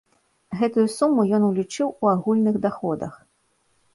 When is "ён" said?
1.37-1.43